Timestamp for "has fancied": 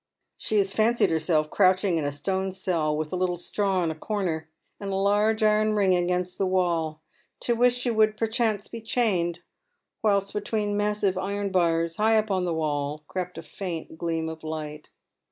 0.57-1.11